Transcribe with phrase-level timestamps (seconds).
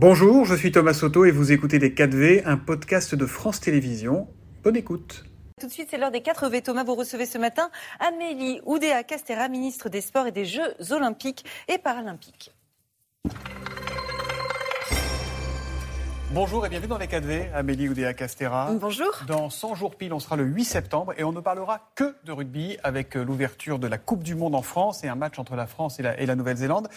[0.00, 4.28] Bonjour, je suis Thomas Soto et vous écoutez Les 4V, un podcast de France Télévisions.
[4.62, 5.24] Bonne écoute.
[5.60, 6.62] Tout de suite, c'est l'heure des 4 V.
[6.62, 7.68] Thomas, vous recevez ce matin
[7.98, 12.54] Amélie Oudéa Castera, ministre des Sports et des Jeux Olympiques et Paralympiques.
[16.32, 18.70] Bonjour et bienvenue dans les 4V, Amélie Oudéa Castera.
[18.74, 19.10] Bonjour.
[19.26, 22.32] Dans 100 jours pile, on sera le 8 septembre et on ne parlera que de
[22.32, 25.56] rugby avec euh, l'ouverture de la Coupe du Monde en France et un match entre
[25.56, 26.88] la France et la, Nouvelle-Zélande.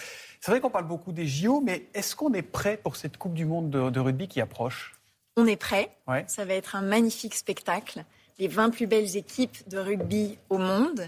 [0.41, 3.33] C'est vrai qu'on parle beaucoup des JO, mais est-ce qu'on est prêt pour cette Coupe
[3.33, 4.99] du Monde de, de rugby qui approche?
[5.37, 5.95] On est prêt.
[6.09, 6.25] Ouais.
[6.27, 8.03] Ça va être un magnifique spectacle.
[8.37, 11.07] Les 20 plus belles équipes de rugby au monde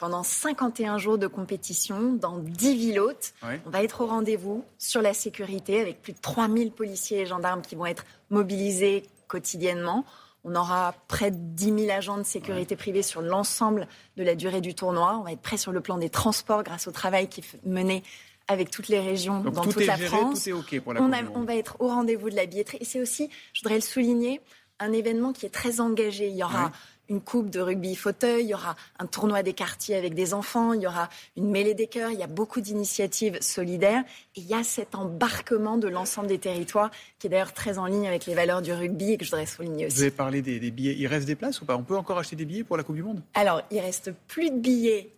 [0.00, 3.34] pendant 51 jours de compétition dans 10 villes hôtes.
[3.44, 3.60] Ouais.
[3.66, 7.60] On va être au rendez-vous sur la sécurité avec plus de 3000 policiers et gendarmes
[7.62, 10.04] qui vont être mobilisés quotidiennement.
[10.42, 13.86] On aura près de 10 000 agents de sécurité privée sur l'ensemble
[14.16, 15.18] de la durée du tournoi.
[15.20, 18.02] On va être prêt sur le plan des transports grâce au travail qui est mené
[18.48, 20.42] avec toutes les régions Donc dans tout toute la géré, France.
[20.44, 22.78] tout est OK pour la On, a- va être au rendez-vous de la billetterie.
[22.80, 24.40] Et c'est aussi, je voudrais le souligner,
[24.80, 26.28] un événement qui est très engagé.
[26.28, 26.72] Il y aura.
[27.10, 30.72] Une coupe de rugby fauteuil, il y aura un tournoi des quartiers avec des enfants,
[30.72, 34.04] il y aura une mêlée des cœurs, il y a beaucoup d'initiatives solidaires.
[34.36, 37.86] Et il y a cet embarquement de l'ensemble des territoires qui est d'ailleurs très en
[37.86, 40.00] ligne avec les valeurs du rugby et que je voudrais souligner Vous aussi.
[40.02, 40.94] avez parlé des, des billets.
[40.96, 41.76] Il reste des places ou pas?
[41.76, 43.22] On peut encore acheter des billets pour la Coupe du Monde?
[43.34, 45.10] Alors, il reste plus de billets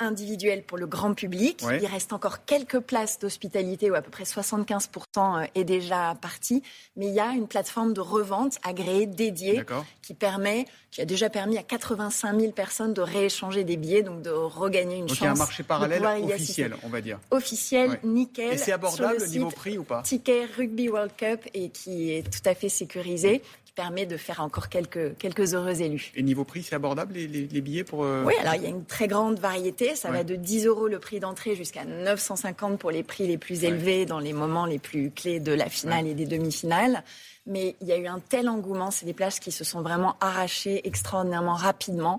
[0.00, 1.60] individuels pour le grand public.
[1.64, 1.78] Ouais.
[1.82, 6.62] Il reste encore quelques places d'hospitalité où à peu près 75% est déjà parti.
[6.96, 9.64] Mais il y a une plateforme de revente agréée dédiée
[10.02, 14.22] qui permet, qui a déjà permis à 85 000 personnes de rééchanger des billets, donc
[14.22, 15.18] de regagner une Donc chance.
[15.20, 17.18] il y a un marché parallèle officiel, on va dire.
[17.30, 18.00] Officiel, Ouais.
[18.04, 18.52] nickel.
[18.54, 20.02] Et c'est abordable le niveau prix ou pas?
[20.02, 23.42] Ticket Rugby World Cup et qui est tout à fait sécurisé,
[23.74, 26.12] permet de faire encore quelques, quelques heureux élus.
[26.14, 28.04] Et niveau prix, c'est abordable les, les- les billets pour.
[28.04, 29.94] euh, Oui, alors il y a une très grande variété.
[29.96, 30.18] Ça Ouais.
[30.18, 33.68] va de 10 euros le prix d'entrée jusqu'à 950 pour les prix les plus Ouais.
[33.68, 37.02] élevés dans les moments les plus clés de la finale et des demi-finales.
[37.46, 38.90] Mais il y a eu un tel engouement.
[38.90, 42.18] C'est des plages qui se sont vraiment arrachées extraordinairement rapidement.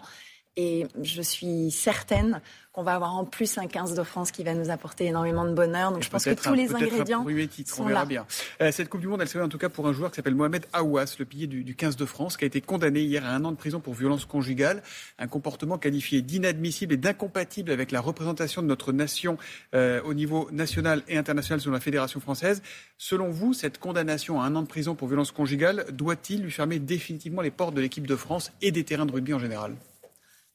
[0.57, 4.53] Et je suis certaine qu'on va avoir en plus un 15 de France qui va
[4.53, 5.91] nous apporter énormément de bonheur.
[5.93, 8.05] Donc je pense que tous un- les ingrédients on verra là.
[8.05, 8.25] bien.
[8.61, 10.17] Euh, cette Coupe du Monde, elle se fait en tout cas pour un joueur qui
[10.17, 13.25] s'appelle Mohamed Aouas, le pilier du, du 15 de France, qui a été condamné hier
[13.25, 14.81] à un an de prison pour violence conjugale,
[15.19, 19.37] un comportement qualifié d'inadmissible et d'incompatible avec la représentation de notre nation
[19.73, 22.61] euh, au niveau national et international selon la Fédération française.
[22.97, 26.79] Selon vous, cette condamnation à un an de prison pour violence conjugale doit-il lui fermer
[26.79, 29.75] définitivement les portes de l'équipe de France et des terrains de rugby en général?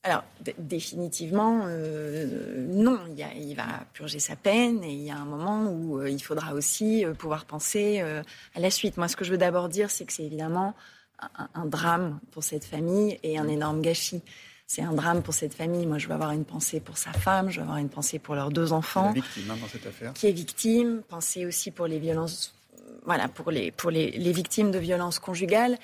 [0.02, 0.24] Alors,
[0.58, 2.98] définitivement, euh, non.
[3.10, 5.98] Il, y a- il va purger sa peine et il y a un moment où
[6.00, 8.96] euh, il faudra aussi euh, pouvoir penser à la suite.
[8.96, 10.74] Moi, ce que je veux d'abord dire, c'est que c'est évidemment
[11.36, 14.22] un, un drame pour cette famille et un énorme gâchis.
[14.66, 15.84] C'est un drame pour cette famille.
[15.84, 18.34] Moi, je veux avoir une pensée pour sa femme, je veux avoir une pensée pour
[18.36, 20.12] leurs deux C'est la enfants victime hein, dans cette affaire.
[20.14, 22.54] qui est victime, penser aussi pour les violences,
[23.04, 25.76] voilà, pour les, pour les, les victimes de violences conjugales.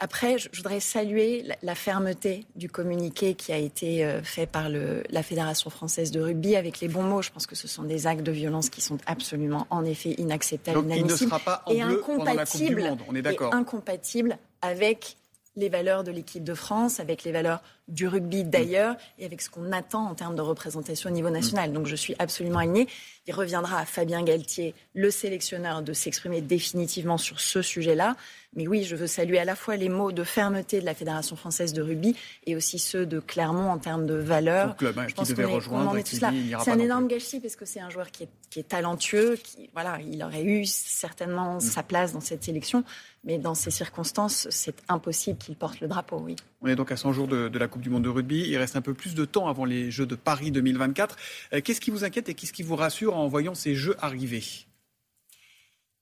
[0.00, 5.02] Après, je, voudrais saluer la, fermeté du communiqué qui a été euh, fait par le,
[5.10, 7.20] la Fédération française de rugby avec les bons mots.
[7.20, 10.76] Je pense que ce sont des actes de violence qui sont absolument, en effet, inacceptables,
[10.76, 13.00] Donc il ne inadmissibles sera pas en et bleu pendant la Coupe du incompatibles Monde,
[13.08, 13.54] on est et d'accord.
[13.54, 15.16] incompatible avec
[15.56, 19.50] les valeurs de l'équipe de France, avec les valeurs du rugby d'ailleurs et avec ce
[19.50, 21.72] qu'on attend en termes de représentation au niveau national.
[21.72, 22.88] Donc je suis absolument alignée.
[23.26, 28.16] Il reviendra à Fabien Galtier, le sélectionneur, de s'exprimer définitivement sur ce sujet-là.
[28.56, 31.36] Mais oui, je veux saluer à la fois les mots de fermeté de la Fédération
[31.36, 32.16] française de rugby
[32.46, 36.06] et aussi ceux de Clermont en termes de club, hein, Je pense qu'on rejoindre est
[36.06, 39.68] C'est un énorme gâchis parce que c'est un joueur qui est, qui est talentueux, qui
[39.74, 41.60] voilà, il aurait eu certainement Mm.
[41.60, 42.84] sa place dans cette sélection,
[43.24, 46.18] mais dans ces circonstances, c'est impossible qu'il porte le drapeau.
[46.18, 46.36] Oui.
[46.60, 48.40] On est donc à 100 jours de, de la Coupe du Monde de rugby.
[48.48, 51.16] Il reste un peu plus de temps avant les Jeux de Paris 2024.
[51.52, 54.42] Euh, qu'est-ce qui vous inquiète et qu'est-ce qui vous rassure en voyant ces Jeux arriver?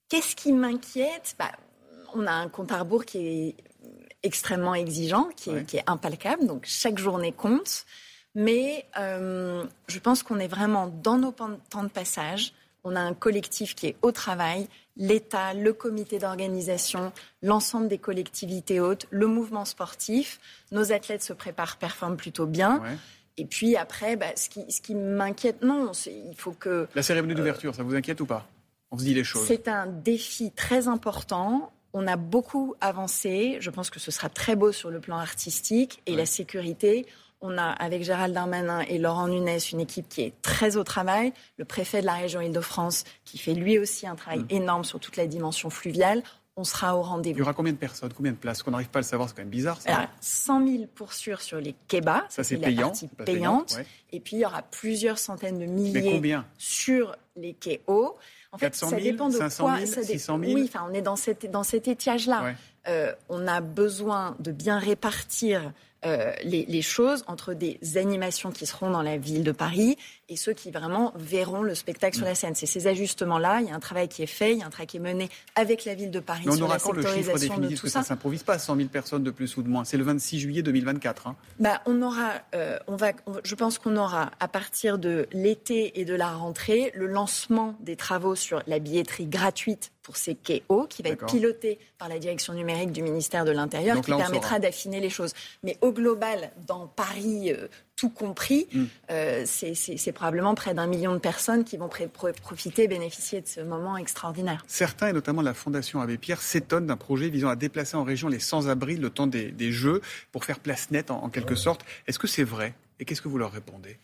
[0.09, 1.35] Qu'est-ce qui m'inquiète?
[1.39, 1.53] Bah,
[2.15, 3.57] On a un compte à rebours qui est
[4.23, 5.65] extrêmement exigeant, qui est, Ouais.
[5.65, 7.85] qui est impalpable, donc chaque journée compte.
[8.35, 12.53] Mais euh, je pense qu'on est vraiment dans nos temps de passage.
[12.89, 17.13] On a un collectif qui est au travail, l'État, le comité d'organisation,
[17.43, 20.39] l'ensemble des collectivités hautes, le mouvement sportif.
[20.71, 22.79] Nos athlètes se préparent, performent plutôt bien.
[22.81, 22.97] Ouais.
[23.39, 27.35] Et puis après, bah, ce qui, ce qui m'inquiète, non, il faut que La cérémonie
[27.35, 28.47] d'ouverture, ça vous inquiète ou pas?
[28.93, 29.45] On se dit les choses.
[29.49, 31.73] c'est un défi très important.
[31.93, 33.57] On a beaucoup avancé.
[33.59, 36.19] Je pense que ce sera très beau sur le plan artistique et Ouais.
[36.19, 37.05] la sécurité.
[37.43, 41.33] On a, avec Gérald Darmanin et Laurent Nunes, une équipe qui est très au travail.
[41.59, 44.47] Le préfet de la région Île-de-France, qui fait lui aussi un travail Mm.
[44.51, 46.23] énorme sur toute la dimension fluviale.
[46.59, 47.37] on sera au rendez-vous.
[47.37, 48.63] Il y aura combien de personnes, combien de places?
[48.63, 49.79] Qu'on n'arrive pas à le savoir, c'est quand même bizarre.
[49.79, 49.95] Ça.
[49.95, 52.25] Alors, 100 000 pour sûr sur les quais-bas.
[52.31, 52.95] Ça, c'est payant.
[53.19, 53.77] La payante.
[54.11, 58.17] Et puis, il y aura plusieurs centaines de milliers sur les quais hauts.
[58.53, 60.03] En fait, ça dépend de 500 000, quoi.
[60.03, 62.55] 600 000 Oui, enfin, on est dans, cette, dans cet étiage-là.
[62.89, 65.73] Euh, on a besoin de bien répartir
[66.07, 69.97] euh, les, choses entre des animations qui seront dans la ville de Paris
[70.29, 72.55] et ceux qui vraiment verront le spectacle sur la scène.
[72.55, 73.61] C'est ces ajustements-là.
[73.61, 75.01] Il y a un travail qui est fait, il y a un travail qui est
[75.01, 77.83] mené avec la ville de Paris Mais on sur aura la quand le chiffre définitif
[77.83, 79.85] que ça ne s'improvise pas, 100 000 personnes de plus ou de moins.
[79.85, 81.27] C'est le 26 juillet 2024.
[81.27, 81.37] Hein.
[81.59, 83.13] Bah, on aura, euh, on va,
[83.43, 87.97] je pense qu'on aura à partir de l'été et de la rentrée le lancement des
[87.97, 92.21] travaux sur la billetterie gratuite pour ces quais hauts, qui va être piloté par la
[92.21, 95.33] direction numérique du ministère de l'Intérieur, qui permettra d'affiner les choses.
[95.65, 97.67] Mais au global, dans Paris, euh,
[97.97, 98.85] tout compris, mm.
[99.11, 103.97] euh, c'est probablement près d'un million de personnes qui vont profiter, bénéficier de ce moment
[103.97, 104.63] extraordinaire.
[104.69, 108.29] Certains, et notamment la Fondation Abbé Pierre, s'étonnent d'un projet visant à déplacer en région
[108.29, 111.85] les sans-abri le temps des, Jeux pour faire place nette en, quelque sorte.
[112.07, 112.75] Est-ce que c'est vrai?
[113.01, 113.99] Et qu'est-ce que vous leur répondez?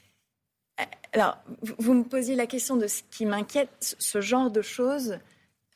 [0.81, 1.39] Euh, alors,
[1.79, 3.97] vous me posiez la question de ce qui m'inquiète.
[4.01, 5.21] Ce genre de choses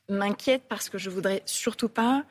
[0.09, 2.25] m'inquiète parce que je voudrais surtout pas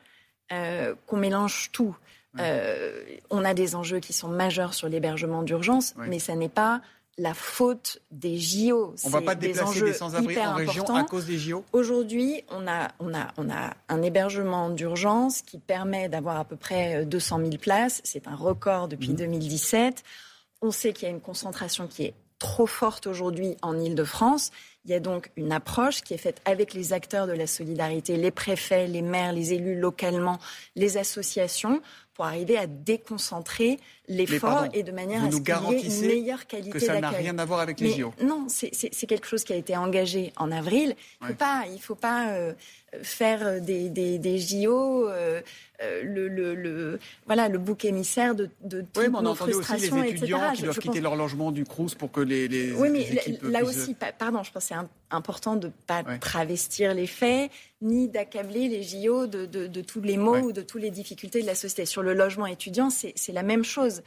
[0.52, 1.96] euh, qu'on mélange tout.
[2.38, 6.82] Euh, on a des enjeux qui sont majeurs sur l'hébergement d'urgence, mais ça n'est pas
[7.18, 8.94] la faute des JO.
[9.04, 12.68] On ne va pas déplacer des sans-abri en région à cause des JO Aujourd'hui, on
[12.68, 17.38] a, on, a, on a un hébergement d'urgence qui permet d'avoir à peu près 200
[17.38, 18.02] 000 places.
[18.04, 19.94] C'est un record depuis 2017.
[19.94, 20.68] Mhm.
[20.68, 24.50] On sait qu'il y a une concentration qui est trop forte aujourd'hui en Ile-de-France.
[24.86, 28.16] Il y a donc une approche qui est faite avec les acteurs de la solidarité,
[28.16, 30.38] les préfets, les maires, les élus localement,
[30.76, 31.82] les associations,
[32.14, 33.78] pour arriver à déconcentrer
[34.08, 36.80] l'effort et de manière à ce qu'il y ait une meilleure qualité d'accueil.
[36.80, 38.14] Que ça n'a rien à voir avec les JO.
[38.22, 40.94] Non, c'est quelque chose qui a été engagé en avril.
[41.20, 42.54] Il ne faut pas, il faut pas euh,
[43.02, 45.40] faire des, des, des JO euh,
[45.82, 49.54] euh, le, le, le, voilà, le bouc émissaire de, de toutes oui, mais on entendu
[49.54, 52.88] aussi les étudiants qui doivent quitter leur logement du Crous pour que les, les Oui,
[52.88, 53.06] mais
[53.42, 57.50] là, aussi, pardon, je pense que c'est important de ne pas travestir les faits,
[57.82, 61.42] ni d'accabler les JO de, de, de, tous les maux ou de toutes les difficultés
[61.42, 61.84] de la société.
[61.84, 64.02] Sur le logement étudiant, c'est la même chose.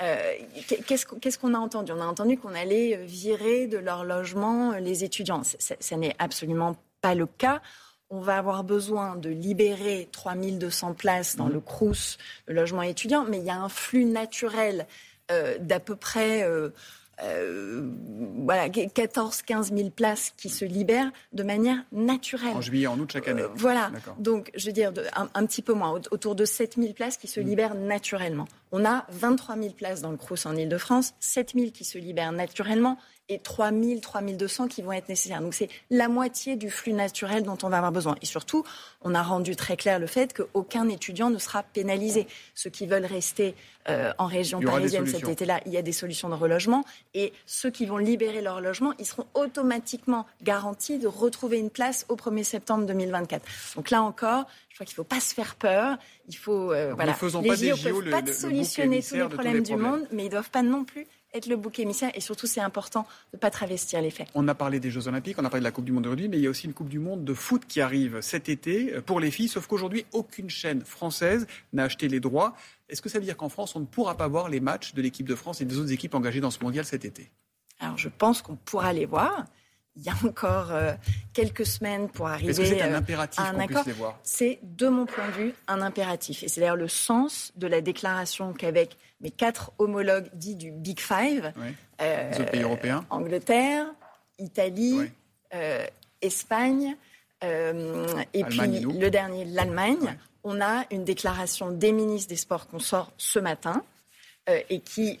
[0.00, 0.16] Euh,
[0.86, 1.90] Qu'est-ce qu'on a entendu?
[1.90, 5.42] On a entendu qu'on allait virer de leur logement les étudiants.
[5.58, 7.60] Ça n'est absolument pas le cas
[8.10, 11.52] on va avoir besoin de libérer 3200 places dans mmh.
[11.52, 14.86] le CRUS, le logement étudiant, mais il y a un flux naturel
[15.30, 16.70] euh, d'à peu près euh,
[17.22, 17.90] euh,
[18.44, 22.54] voilà, 14-15 000 places qui se libèrent de manière naturelle.
[22.54, 23.42] En juillet, en août chaque année.
[23.54, 23.90] voilà.
[24.18, 27.40] Donc, je veux dire, un, petit peu moins, autour de 7 000 places qui se
[27.40, 27.44] mmh.
[27.44, 28.46] libèrent naturellement.
[28.72, 32.32] On a 23 000 places dans le CRUS en Ile-de-France, 7 000 qui se libèrent
[32.32, 32.98] naturellement
[33.28, 35.40] et 3 000, 3 200 qui vont être nécessaires.
[35.40, 38.16] Donc c'est la moitié du flux naturel dont on va avoir besoin.
[38.22, 38.64] Et surtout,
[39.02, 42.26] on a rendu très clair le fait qu'aucun étudiant ne sera pénalisé.
[42.54, 43.54] Ceux qui veulent rester
[43.88, 46.84] euh, en région parisienne cet été-là, il y a des solutions de relogement.
[47.14, 52.06] Et ceux qui vont libérer leur logement, ils seront automatiquement garantis de retrouver une place
[52.08, 53.44] au 1er septembre 2024.
[53.76, 54.46] Donc là encore,
[54.78, 55.98] crois qu'il ne faut pas se faire peur.
[56.28, 57.16] Il faut, euh, voilà.
[57.20, 60.50] les JO ne peuvent pas solutionner tous les problèmes du monde, mais ils ne doivent
[60.50, 63.02] pas non plus être le bouc émissaire et surtout c'est important
[63.32, 64.28] de ne pas travestir les faits.
[64.34, 66.08] On a parlé des Jeux Olympiques, on a parlé de la Coupe du Monde de
[66.08, 68.48] rugby, mais il y a aussi une Coupe du Monde de foot qui arrive cet
[68.48, 72.54] été euh, pour les filles, sauf qu'aujourd'hui aucune chaîne française n'a acheté les droits.
[72.88, 75.02] Est-ce que ça veut dire qu'en France on ne pourra pas voir les matchs de
[75.02, 77.30] l'équipe de France et des autres équipes engagées dans ce mondial cet été?
[77.80, 79.44] Alors je pense qu'on pourra les voir
[79.98, 80.92] il y a encore euh,
[81.32, 83.84] quelques semaines pour arriver Est-ce que c'est un euh, impératif à un accord.
[84.22, 86.42] C'est, de mon point de vue, un impératif.
[86.42, 91.00] Et c'est d'ailleurs le sens de la déclaration qu'avec mes quatre homologues dits du Big
[91.00, 91.52] Five,
[92.00, 93.04] euh, pays européens.
[93.10, 93.86] Angleterre,
[94.38, 95.10] Italie,
[96.22, 96.96] Espagne,
[97.42, 103.12] et puis le dernier, l'Allemagne, on a une déclaration des ministres des Sports qu'on sort
[103.16, 103.82] ce matin
[104.46, 105.18] et qui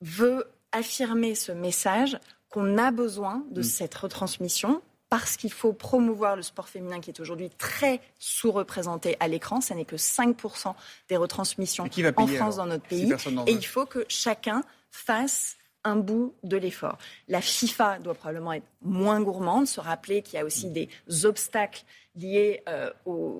[0.00, 2.18] veut affirmer ce message
[2.52, 3.64] qu'on a besoin de mm.
[3.64, 9.28] cette retransmission parce qu'il faut promouvoir le sport féminin qui est aujourd'hui très sous-représenté à
[9.28, 9.60] l'écran.
[9.60, 10.74] Ça n'est que 5%
[11.08, 11.84] des retransmissions
[12.16, 13.12] en France dans notre pays.
[13.46, 16.96] Et il faut que chacun fasse un bout de l'effort.
[17.28, 20.72] La FIFA doit probablement être moins gourmande, se rappeler qu'il y a aussi mm.
[20.72, 20.88] des
[21.24, 22.90] obstacles liés euh,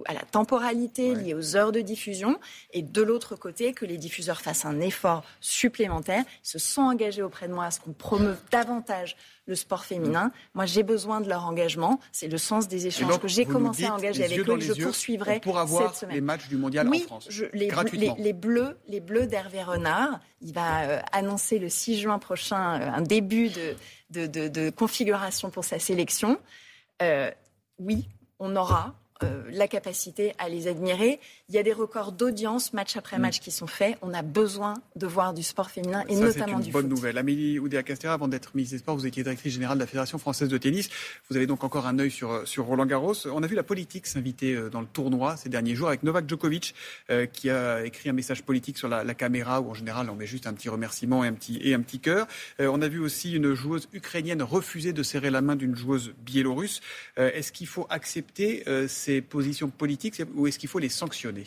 [0.06, 2.38] à la temporalité, liés aux heures de diffusion,
[2.72, 7.48] et de l'autre côté, que les diffuseurs fassent un effort supplémentaire, se sont engagés auprès
[7.48, 10.26] de moi à ce qu'on promeuve davantage le sport féminin.
[10.26, 10.32] Mm.
[10.54, 12.00] Moi, j'ai besoin de leur engagement.
[12.12, 15.40] C'est le sens des échanges que j'ai commencé à engager avec eux, que je poursuivrai
[15.40, 16.14] pour avoir cette semaine.
[16.14, 17.28] les matchs du mondial en France.
[17.52, 17.70] les,
[18.18, 20.20] les, bleus, les bleus d'Hervé Renard.
[20.40, 23.50] Il va euh, annoncer le 6 juin prochain euh, un début
[24.10, 26.38] de, de, configuration pour sa sélection.
[27.78, 28.06] oui,
[28.42, 31.20] on aura euh, la capacité à les admirer.
[31.48, 33.96] Il y a des records d'audience match après match qui sont faits.
[34.02, 36.82] On a besoin de voir du sport féminin et notamment du foot.
[36.82, 37.18] bonne nouvelle.
[37.18, 40.48] Amélie Oudéa-Castéra, avant d'être ministre des Sports, vous étiez directrice générale de la Fédération française
[40.48, 40.88] de tennis.
[41.28, 43.14] Vous avez donc encore un œil sur, sur Roland Garros.
[43.26, 46.74] On a vu la politique s'inviter dans le tournoi ces derniers jours avec Novak Djokovic
[47.32, 50.26] qui a écrit un message politique sur la, la, caméra où en général on met
[50.26, 52.26] juste un petit remerciement et un petit, et un petit cœur.
[52.58, 56.80] on a vu aussi une joueuse ukrainienne refuser de serrer la main d'une joueuse biélorusse.
[57.16, 61.45] Est-ce qu'il faut accepter ces positions politiques ou est-ce qu'il faut les sanctionner?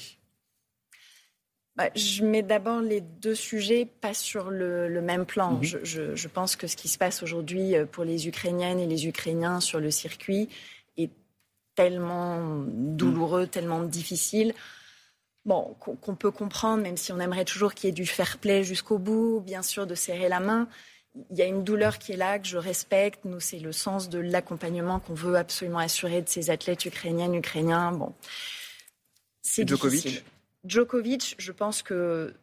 [1.76, 5.54] Bah, je mets d'abord les deux sujets pas sur le, le même plan.
[5.54, 5.64] Mhm.
[5.64, 9.08] je, je, je, pense que ce qui se passe aujourd'hui pour les Ukrainiennes et les
[9.08, 10.48] Ukrainiens sur le circuit
[10.96, 11.12] est
[11.76, 13.50] tellement douloureux, mmh.
[13.50, 14.54] tellement difficile.
[15.46, 18.64] Bon, qu'on peut comprendre, même si on aimerait toujours qu'il y ait du fair play
[18.64, 20.68] jusqu'au bout, bien sûr, de serrer la main.
[21.32, 23.24] Il y a une douleur qui est là, que je respecte.
[23.26, 27.92] Nous, c'est le sens de l'accompagnement qu'on veut absolument assurer de ces athlètes ukrainiennes, ukrainiens.
[27.92, 28.14] Bon,
[29.42, 30.24] c'est Djokovic.
[30.66, 32.34] Djokovic, je pense que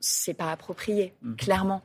[0.00, 1.36] c'est pas approprié, mmh.
[1.36, 1.82] clairement.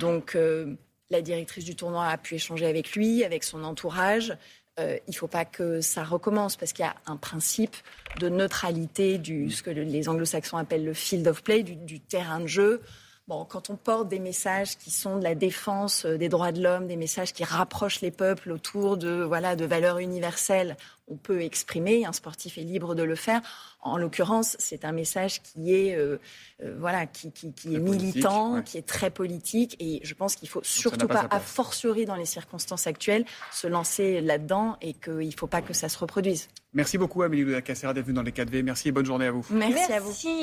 [0.00, 0.74] Donc, euh,
[1.10, 4.36] la directrice du tournoi a pu échanger avec lui, avec son entourage.
[4.80, 7.76] Euh, il ne faut pas que ça recommence parce qu'il y a un principe
[8.18, 12.40] de neutralité du ce que les anglo-saxons appellent le field of play, du, du terrain
[12.40, 12.80] de jeu.
[13.28, 16.88] Bon, quand on porte des messages qui sont de la défense des droits de l'homme,
[16.88, 20.76] des messages qui rapprochent les peuples autour de voilà de valeurs universelles,
[21.06, 22.04] on peut exprimer.
[22.04, 23.40] Un sportif est libre de le faire.
[23.80, 26.18] En l'occurrence, c'est un message qui est euh,
[26.64, 28.62] euh, voilà qui, qui, qui est militant, ouais.
[28.64, 32.16] qui est très politique, et je pense qu'il faut surtout pas, pas a fortiori dans
[32.16, 36.48] les circonstances actuelles, se lancer là-dedans et qu'il ne faut pas que ça se reproduise.
[36.72, 38.62] Merci beaucoup Amélie de la Cassera d'être venue dans les 4V.
[38.62, 39.46] Merci et bonne journée à vous.
[39.50, 39.92] Merci, Merci.
[39.92, 40.42] à vous.